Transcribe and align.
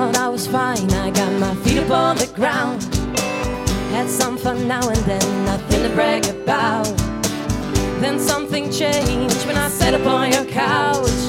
thought 0.00 0.16
I 0.16 0.28
was 0.28 0.46
fine. 0.46 0.90
I 0.92 1.10
got 1.10 1.30
my 1.38 1.54
feet 1.56 1.78
up 1.78 1.90
on 1.90 2.16
the 2.16 2.26
ground. 2.28 2.82
Had 3.92 4.08
some 4.08 4.38
fun 4.38 4.66
now 4.66 4.88
and 4.88 5.02
then, 5.10 5.44
nothing 5.44 5.82
to 5.82 5.90
brag 5.94 6.24
about. 6.26 6.86
Then 8.00 8.18
something 8.18 8.72
changed 8.72 9.46
when 9.46 9.58
I 9.58 9.68
sat 9.68 9.92
up 9.92 10.06
on 10.06 10.32
your 10.32 10.46
couch. 10.46 11.20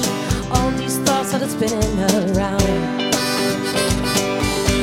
All 0.52 0.70
these 0.70 0.96
thoughts 1.04 1.28
started 1.28 1.50
spinning 1.50 1.98
around. 2.34 3.12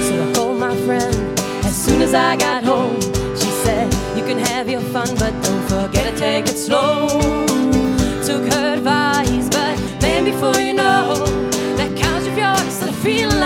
So 0.05 0.13
I 0.23 0.33
called 0.35 0.59
my 0.59 0.75
friend 0.85 1.15
as 1.65 1.75
soon 1.75 2.03
as 2.03 2.13
I 2.13 2.37
got 2.37 2.63
home. 2.63 3.01
She 3.41 3.49
said, 3.63 3.91
You 4.15 4.23
can 4.23 4.37
have 4.37 4.69
your 4.69 4.81
fun, 4.93 5.09
but 5.17 5.33
don't 5.41 5.65
forget 5.67 6.13
to 6.13 6.19
take 6.19 6.45
it 6.45 6.59
slow. 6.67 7.07
Took 8.27 8.53
her 8.53 8.73
advice, 8.77 9.49
but 9.49 9.75
man, 10.03 10.25
before 10.25 10.61
you 10.61 10.75
know, 10.75 11.25
that 11.77 11.91
couch 11.97 12.27
of 12.27 12.37
yours 12.37 12.73
started 12.75 12.95
feeling 12.97 13.38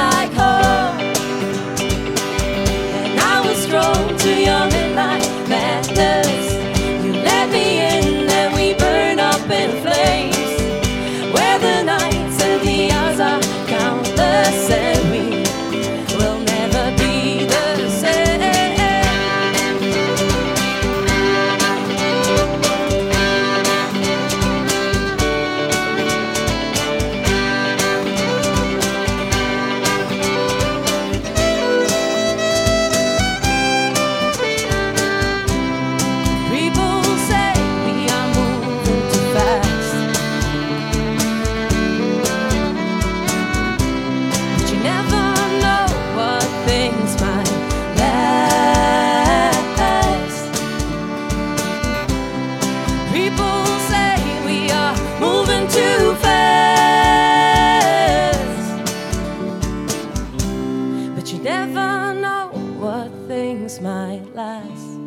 what 62.84 63.10
things 63.30 63.80
might 63.80 64.26
last. 64.36 65.00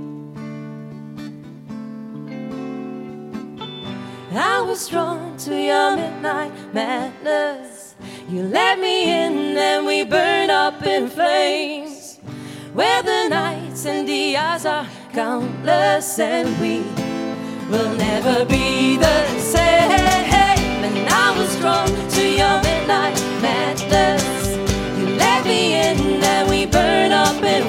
I 4.33 4.63
was 4.63 4.89
drawn 4.89 5.37
to 5.45 5.55
your 5.55 5.95
midnight 5.95 6.53
madness. 6.73 7.95
You 8.31 8.45
let 8.45 8.79
me 8.79 9.11
in 9.11 9.59
and 9.59 9.85
we 9.85 10.05
burn 10.05 10.49
up 10.49 10.87
in 10.87 11.09
flames. 11.09 12.17
Where 12.73 13.03
the 13.03 13.29
nights 13.29 13.85
and 13.85 14.09
the 14.09 14.39
hours 14.39 14.65
are 14.65 14.89
countless 15.13 16.19
and 16.19 16.49
we 16.59 16.81
will 17.71 17.95
never 17.97 18.47
be 18.47 18.97
the 18.97 19.39
same. 19.39 19.56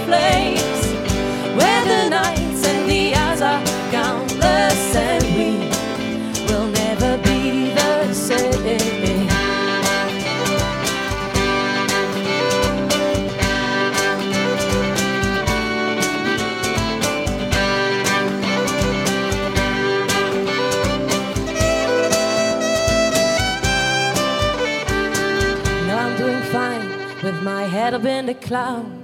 Flames. 0.08 0.84
Where 1.58 1.84
the 1.92 2.10
nights 2.10 2.62
and 2.66 2.90
the 2.90 3.14
hours 3.14 3.42
are 3.42 3.62
countless 3.92 4.96
and 4.96 5.24
we 5.38 5.50
will 6.48 6.68
never 6.84 7.18
be 7.28 7.74
the 7.80 8.14
same. 8.14 8.48
Now 25.88 26.00
I'm 26.06 26.18
doing 26.18 26.44
fine 26.56 26.88
with 27.24 27.44
my 27.44 27.64
head 27.64 27.94
up 27.94 28.06
in 28.06 28.28
the 28.28 28.34
clouds. 28.36 28.97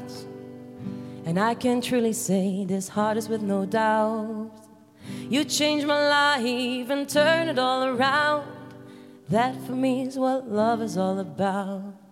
And 1.26 1.40
I 1.40 1.56
can 1.56 1.82
truly 1.82 2.14
say 2.14 2.66
this 2.66 2.90
heart 2.90 3.18
is 3.18 3.30
with 3.30 3.42
no 3.42 3.66
doubt. 3.66 4.52
You 5.30 5.44
changed 5.46 5.88
my 5.88 6.08
life 6.10 6.90
and 6.90 7.08
turned 7.08 7.50
it 7.50 7.60
all 7.60 7.84
around. 7.84 8.48
That 9.30 9.56
for 9.66 9.72
me 9.72 10.04
is 10.04 10.18
what 10.18 10.50
love 10.50 10.82
is 10.82 10.98
all 10.98 11.20
about. 11.20 12.03